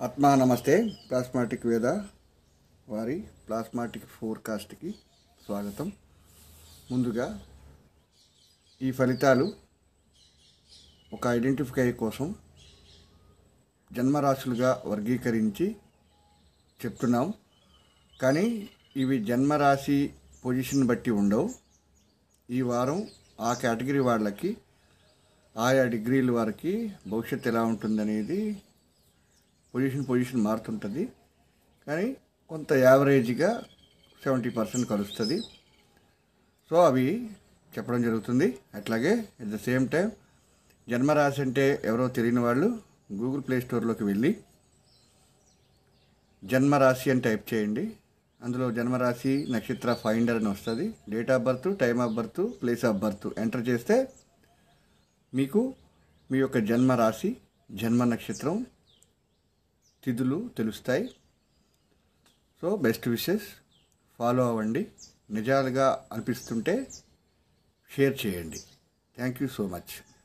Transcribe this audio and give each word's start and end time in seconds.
ఆత్మా 0.00 0.34
నమస్తే. 0.34 0.96
ప్లాస్మాటిక్ 1.08 1.66
వేద 1.66 1.86
వారి 2.88 3.24
ప్లాస్మాటిక్ 3.48 4.04
ఫోర్కాస్ట్కి 4.04 4.90
స్వాగతం. 5.44 5.92
ముందుగా 6.90 7.42
ఈ 8.82 8.92
ఫలితాలు 8.92 9.52
ఒక 11.12 11.26
ఐడెంటిఫై 11.26 11.92
కోసం 11.92 12.34
జన్మరాశులుగా 13.92 14.82
వర్గీకరించి 14.86 15.76
చెప్తున్నాం. 16.84 17.34
కానీ 18.22 18.68
ఇవి 18.96 19.24
జన్మరాశి 19.24 20.14
పొజిషన్ 20.44 20.84
బట్టి 20.84 21.10
ఉండవు. 21.10 21.50
ఈ 22.50 22.62
వారం 22.62 23.08
ఆ 23.40 23.54
కేటగిరీ 23.54 23.98
వాళ్ళకి 23.98 24.56
ఆయా 25.56 25.84
డిగ్రీల 25.84 26.30
వారికి 26.30 26.92
భవిష్యత్తు 27.08 27.48
ఎలా 27.48 27.62
ఉంటుందనేది 27.62 28.62
పొజిషన్ 29.74 30.06
పొజిషన్ 30.06 30.42
మారుతుంటుంది. 30.42 31.08
కానీ 31.86 32.16
కొంత 32.48 32.72
యావరేజ్గా 32.72 33.50
సెవెంటీ 34.24 34.50
పర్సెంట్ 34.50 34.88
కలుస్తుంది. 34.88 35.40
సో 36.70 36.76
అవి 36.84 37.30
చెప్పడం 37.78 38.02
జరుగుతుంది. 38.02 38.58
అట్లాగే 38.74 39.12
అట్ 39.40 39.48
ద 39.48 39.56
సేమ్ 39.56 39.88
టైం 39.88 40.12
జన్మరాశి 40.88 41.40
అంటే 41.40 41.82
ఎవరో 41.84 42.08
తెలియని 42.08 42.40
వాళ్ళు 42.40 42.80
గూగుల్ 43.12 43.42
ప్లే 43.48 43.60
స్టోర్లోకి 43.60 44.04
వెళ్ళి 44.04 44.30
జన్మరాశి 46.44 47.10
అని 47.10 47.20
టైప్ 47.20 47.54
చేయండి. 47.54 47.96
అందులో 48.42 48.72
జన్మరాశి 48.72 49.46
నక్షత్ర 49.50 49.94
ఫైండర్ 49.94 50.36
అని 50.36 50.48
వస్తుంది. 50.48 50.94
Date 51.10 51.30
of 51.30 51.42
birth 51.42 51.78
time 51.78 52.00
of 52.00 52.14
birth 52.14 52.42
place 52.62 52.84
of 52.84 52.96
birth 52.96 53.26
enter 53.38 53.68
చేస్తే 53.68 54.08
మీకు 55.34 55.74
మీ 56.30 56.38
యొక్క 56.38 56.58
జన్మరాశి 56.58 57.36
జన్మ 57.70 58.04
నక్షత్రం 58.04 58.66
తిథులు 60.06 60.50
తెలుస్తాయి. 60.56 61.16
సో 62.62 62.76
బెస్ట్ 62.76 63.08
విషెస్ 63.08 63.42
ఫాలో 64.18 64.48
అవ్వండి. 64.48 64.88
నిజాలుగా 65.30 66.06
అనిపిస్తుంటే 66.12 66.92
షేర్ 67.90 68.26
చేయండి. 68.26 68.58
Thank 69.16 69.42
you 69.42 69.48
so 69.48 69.66
much 69.66 70.15